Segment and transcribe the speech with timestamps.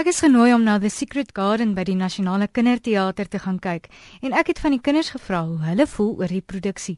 [0.00, 3.90] Ek is genooi om na The Secret Garden by die Nasionale Kinderteater te gaan kyk
[4.24, 6.94] en ek het van die kinders gevra hoe hulle voel oor die produksie.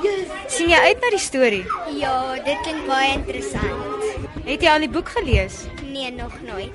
[0.00, 0.30] Yes.
[0.48, 1.66] sien jy uit na die storie?
[1.98, 2.14] Ja,
[2.46, 4.32] dit klink baie interessant.
[4.46, 5.58] Het jy al die boek gelees?
[5.90, 6.72] Nee, nog nooit.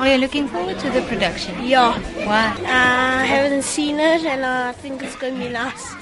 [0.00, 1.54] Are you looking forward to the production?
[1.62, 1.94] Yeah.
[2.26, 2.50] Why?
[2.64, 5.94] Uh, I haven't seen it and I think it's going to be nice.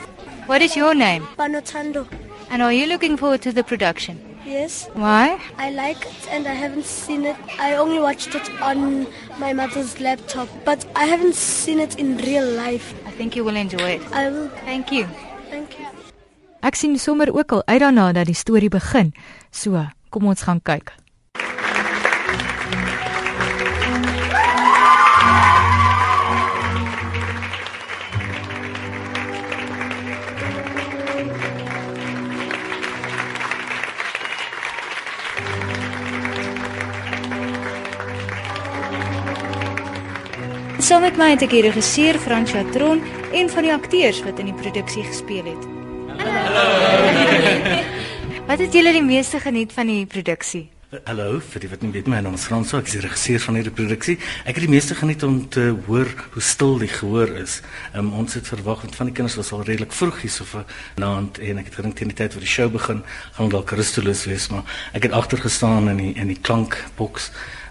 [0.46, 1.28] What is your name?
[1.36, 2.08] Panotando.
[2.48, 4.27] And are you looking forward to the production?
[4.48, 4.88] Yes.
[4.94, 5.36] Why?
[5.58, 7.36] I like it and I haven't seen it.
[7.60, 9.06] I only watched it on
[9.38, 12.94] my mother's laptop, but I haven't seen it in real life.
[13.04, 14.02] I think you will enjoy it.
[14.10, 14.48] I will.
[14.64, 15.04] Thank you.
[15.50, 15.84] Thank you.
[16.64, 19.12] Ek sien sommer ook al uit daarna dat die storie begin.
[19.52, 20.96] So, kom ons gaan kyk.
[40.88, 43.02] Saam met my het ek die regisseur Frans Chatron
[43.36, 45.66] en van die akteurs wat in die produksie gespeel het.
[46.16, 47.74] Hallo.
[48.48, 50.62] wat het julle die meeste geniet van die produksie?
[51.04, 53.58] Hallo, vir die wat nie weet my naam is Frans, ek is die regisseur van
[53.60, 54.16] hierdie produksie.
[54.48, 57.58] Ek het die meeste geniet om te hoor hoe stil die gehoor is.
[57.92, 60.64] Um, ons het verwag want van die kinders was al redelik vroeg hier so vir
[61.04, 63.04] naand en ek het gedink teen die tyd wat die show begin,
[63.36, 64.64] gaan dalk rusteloos wees, maar
[64.96, 67.28] ek het agter gestaan in die in die klankboks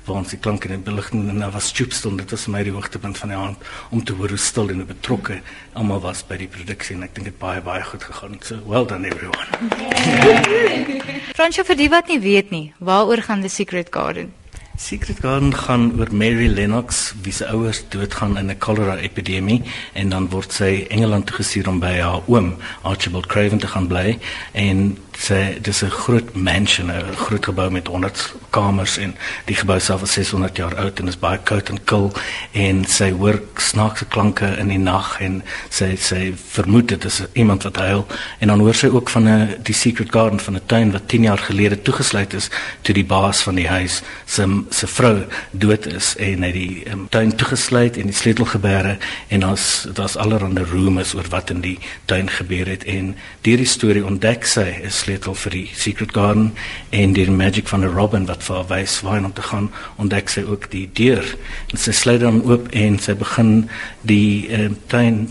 [0.07, 2.75] waar ons die klanke en beligting en daar was stoepstil dit was vir my die
[2.75, 5.41] hoogtepunt van die aand om te hoor hoe stil en hoe betrokke
[5.73, 8.85] almal was by die produksie en ek dink dit baie baie goed gegaan so well
[8.85, 9.47] done everyone
[11.37, 14.31] Fransjo vir die wat nie weet nie, waaroor gaan The Secret Garden?
[14.77, 19.61] Secret Garden gaan oor Mary Lennox wie se ouers doodgaan in 'n cholera epidemie
[19.93, 23.87] en dan word sy Engeland toe gestuur om by haar oom Archibald Craven te gaan
[23.87, 24.19] bly
[24.53, 29.15] en sy dis 'n groot mansion, 'n groot gebou met 100 kamers en
[29.45, 32.11] die gebou self is 600 jaar oud en is baie koud en kil
[32.51, 37.63] en sy hoor snaakse klanke in die nag en sy sy vermoed dit is iemand
[37.67, 38.05] wat huil
[38.39, 41.23] en dan hoor sy ook van 'n die secret garden van 'n tuin wat 10
[41.23, 42.49] jaar gelede toegesluit is
[42.81, 47.07] toe die baas van die huis se se vrou dood is en hy die um,
[47.09, 48.97] tuin toegesluit en die sleutel gebeere
[49.27, 53.65] en daar's daar's allerlei rumors oor wat in die tuin gebeur het en deur die
[53.65, 56.49] storie ontdek sy is sleutel vir die secret garden
[56.91, 60.29] en die magic van 'n robin wat vir haar wys waar om te gaan ontdek
[60.29, 61.23] sy ook die deur.
[61.71, 63.69] En sy sluit dan oop en sy begin
[64.01, 65.29] die uh, tuin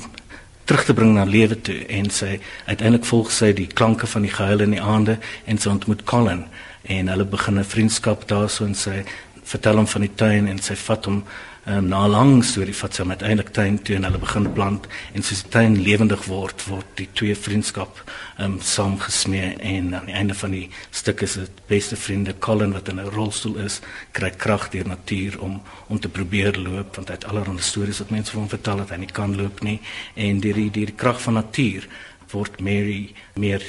[0.65, 4.33] terug te bring na lewe toe en sy uiteindelik volg sy die klanke van die
[4.33, 6.45] gehuil in die aande en sy ontmoet Colin
[6.83, 9.05] en hulle begin 'n vriendskap daarso en sy
[9.45, 11.23] vertel hom van die tuin en sy vat hom
[11.67, 15.23] um, na lang storie vat sy met eintlik tuin toe en hulle begin plant en
[15.27, 18.03] soos die tuin lewendig word word die twee vriendskap
[18.39, 22.89] um, saamgesmee en aan die einde van die stuk is dit beste vriende Colin wat
[22.89, 23.81] in 'n rolstoel is
[24.13, 28.11] kry krag deur natuur om om te probeer loop want hy het allerlei stories wat
[28.11, 29.81] mense vir hom vertel dat hy nie kan loop nie.
[30.15, 31.89] En deur die deur die krag van natuur
[32.33, 33.63] word Mary meer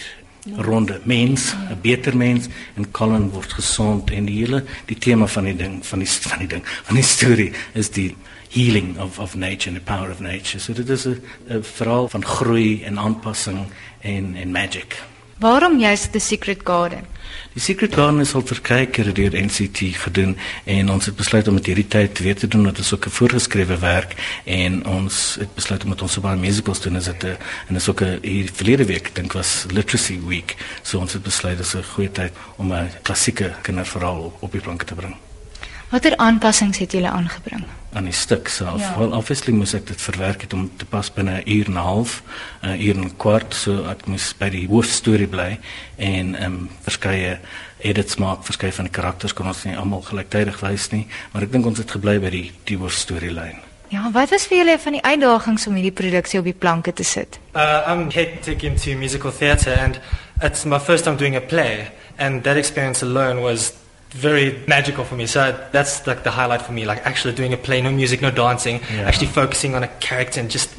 [0.56, 5.44] ronde mens, 'n beter mens en Colin word gesond en die hele die tema van
[5.44, 8.16] die ding van die van die ding van die storie is die
[8.50, 10.60] healing of of nature and the power of nature.
[10.60, 11.22] So dit is 'n
[11.62, 13.66] verhaal van groei en aanpassing
[14.02, 15.04] en en magic.
[15.40, 17.06] Waarom juist The Secret Garden?
[17.54, 20.32] Die Secret Garden is al verskeie kere deur NCT gedoen
[20.66, 23.06] en ons het besluit om dit hierdie tyd weer te doen want dit is ook
[23.06, 24.16] 'n voorgeskrewe werk
[24.46, 27.24] en ons het besluit om met ons so baie musicals doen is dit
[27.68, 31.76] en is ook 'n verlede week dink was Literacy Week so ons het besluit dis
[31.76, 35.16] 'n goeie tyd om 'n klassieke kinderverhaal op, op die planke te bring.
[35.90, 37.66] Watter aanpassings het julle aangebring?
[37.98, 38.82] aan die stuk self.
[38.82, 38.98] Ja.
[38.98, 41.88] Wel obviously moes ek dit verwerk het om te pas binne 'n uur en 'n
[41.90, 42.22] half,
[42.62, 45.60] 'n uur en 'n kwart, so ek moes by die hoofstorie bly
[45.96, 47.40] en ehm um, verskeie
[47.78, 51.52] edits maak, verskeie van die karakters kon ons nie almal gelyktydig wys nie, maar ek
[51.52, 53.56] dink ons het gebly by die die hoofstorielyn.
[53.90, 57.04] Ja, wat was vir julle van die uitdagings om hierdie produksie op die planke te
[57.04, 57.40] sit?
[57.56, 60.00] Uh, I'm hectic into musical theatre and
[60.42, 61.88] it's my first time doing a play
[62.18, 63.74] and that experience alone was
[64.12, 65.26] very magical for me.
[65.26, 68.32] So that's like the highlight for me, like actually doing a play, no music, no
[68.32, 69.02] dancing, yeah.
[69.02, 70.70] actually focusing on a character and just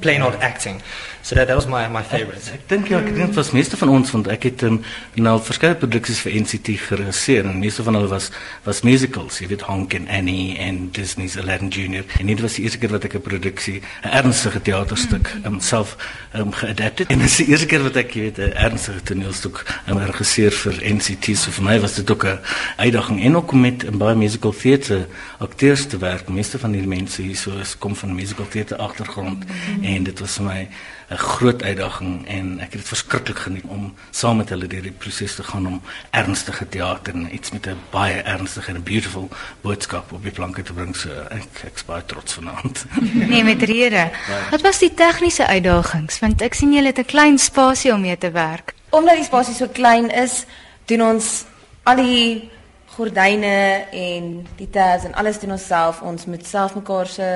[0.00, 0.82] plain old acting.
[1.28, 2.40] So that, that was my my favorite.
[2.48, 4.78] Ek, ek dink ja, ek dink was meeste van ons want ek het um,
[5.20, 8.30] nou verskeie produksies vir NCT geregisseer en meeste van hulle was
[8.64, 12.06] was musicals, jy weet Honk en Annie en Disney's Aladdin Junior.
[12.16, 15.98] En dit was die eerste keer wat ek 'n produksie, 'n ernstige teaterstuk um, self
[16.32, 17.12] um, geadapteer.
[17.12, 20.56] En dit is die eerste keer wat ek jy weet 'n ernstige toneelstuk um, geregisseer
[20.64, 21.36] vir NCT.
[21.36, 22.40] So vir my was dit ook 'n
[22.80, 25.04] uitdaging en ook om met 'n baie musical theater
[25.38, 26.28] akteurs te werk.
[26.28, 29.84] Meeste van hierdie mense hier so is kom van musical theater agtergrond mm -hmm.
[29.84, 30.68] en dit was vir my
[31.10, 34.92] 'n groot uitdaging en ek het dit verskriklik geniet om saam met hulle deur die
[34.92, 39.28] proses te gaan om ernstige teater en iets met 'n baie ernstige en beautiful
[39.60, 40.96] boodskap op die planke te bring.
[40.96, 42.84] So ek ek is baie trots vanaand.
[43.28, 44.10] Nee, met rede.
[44.50, 46.18] Wat was die tegniese uitdagings?
[46.18, 48.74] Want ek sien julle het 'n klein spasie om mee te werk.
[48.88, 50.44] Omdat die spasie so klein is,
[50.84, 51.44] doen ons
[51.82, 52.50] al die
[52.98, 54.28] gordyne en
[54.58, 56.02] die tabs en alles doen ons self.
[56.02, 57.30] Ons moet self mekaar se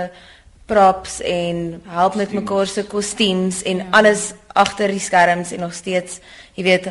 [0.67, 6.21] props en help met mekaar se kostuums en alles agter die skerms en nog steeds,
[6.57, 6.89] jy weet,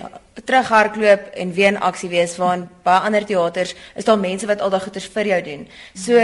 [0.48, 4.72] terughardloop en weer in aksie wees waar by ander teaters is daar mense wat al
[4.74, 5.66] daai goeders vir jou doen.
[5.94, 6.22] So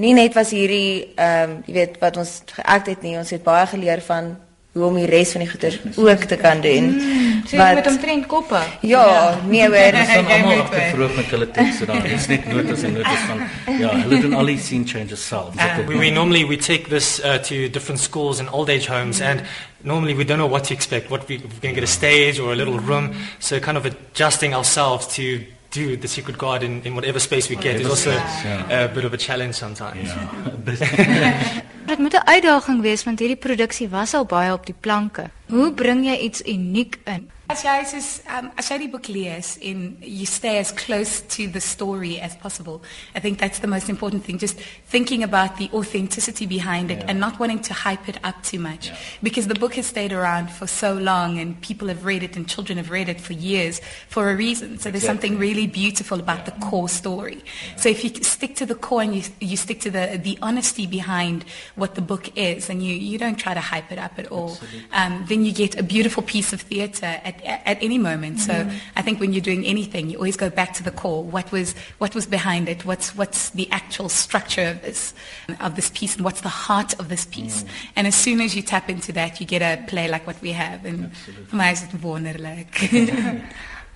[0.00, 3.44] nie net was hierdie ehm um, jy weet wat ons geact het nie, ons het
[3.44, 4.36] baie geleer van
[4.72, 6.92] hoe om die res van die goeders ook te kan doen.
[6.94, 8.60] Mm, so wat, met omtrent koppe.
[8.80, 9.40] Ja, ja.
[9.48, 12.02] nee hoor, ons gaan almal agtervroeg met hulle tekste daar.
[12.06, 13.42] Dit's net notas en notas van
[13.80, 15.58] ja, hulle doen al die scene changes self.
[15.58, 19.18] Uh, we, we normally we take this uh, to different schools and old age homes
[19.18, 19.26] mm.
[19.26, 19.42] and
[19.82, 21.10] normally we don't know what to expect.
[21.10, 23.86] What we, we're going to get a stage or a little room, so kind of
[23.86, 28.84] adjusting ourselves to do the secret garden in whatever space we get is also yeah.
[28.84, 30.08] a bit of a challenge sometimes.
[30.08, 31.62] Yeah.
[31.90, 35.30] Dit moet 'n uitdaging wees want hierdie produksie was al baie op die planke.
[35.50, 37.28] Hoe bring jy iets uniek in?
[37.50, 41.48] As jy is um as jy die boek lees en you stay as close to
[41.50, 42.80] the story as possible.
[43.16, 47.06] I think that's the most important thing just thinking about the authenticity behind it yeah.
[47.08, 48.96] and not wanting to hype it up too much yeah.
[49.22, 52.48] because the book has stayed around for so long and people have read it and
[52.48, 54.78] children have read it for years for a reason.
[54.78, 55.30] So there's exactly.
[55.30, 56.54] something really beautiful about yeah.
[56.54, 57.42] the core story.
[57.76, 60.86] So if you stick to the core and you you stick to the the honesty
[60.86, 61.44] behind
[61.74, 64.56] what the book is and you you don't try to hype it up at all,
[64.92, 68.40] um, then you get a beautiful piece of theatre at at any moment.
[68.40, 68.72] So mm.
[68.96, 71.22] I think when you're doing anything, you always go back to the core.
[71.22, 72.84] What was what was behind it?
[72.84, 75.14] What's what's the actual structure of this
[75.60, 77.62] of this piece, and what's the heart of this piece?
[77.62, 77.68] Mm.
[77.96, 80.52] And as soon as you tap into that, you get a play like what we
[80.52, 80.84] have.
[80.84, 81.14] And
[81.48, 82.72] for my is it wonderlik.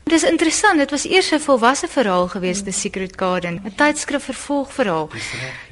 [0.05, 4.25] Dit is interessant, dit was eers 'n volwasse verhaal gewees, The Secret Garden, 'n tydskrif
[4.25, 5.11] vervolgverhaal.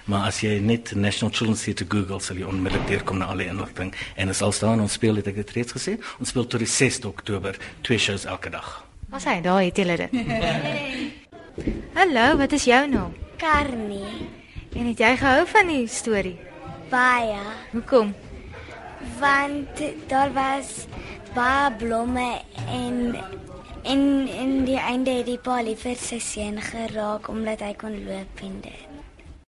[0.05, 3.93] Maar as jy net National Children's Theatre Google sal jy onmiddellik deurkom na alle inligting
[4.15, 5.97] en dit sal staan ons speel het ek dit reeds gesê.
[6.19, 8.85] Ons speel tot die 6de Oktober, twee shows elke dag.
[9.13, 10.11] Wat sê daai het julle dit?
[11.99, 13.13] Hallo, wat is jou naam?
[13.37, 14.29] Carnie.
[14.73, 16.37] En het jy gehou van die storie?
[16.89, 17.41] Baie.
[17.71, 18.13] Hoekom?
[19.19, 20.87] Want daar was
[21.35, 23.15] baie blomme en
[23.83, 28.43] En in die einde het die pa liever sy seun geraak omdat hy kon loop
[28.47, 28.92] en dit.